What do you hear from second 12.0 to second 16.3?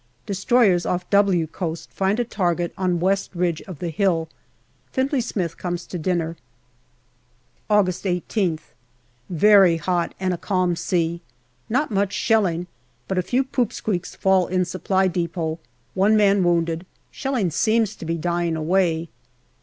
shelling, but a few" poop squeaks" fall in Supply depot; one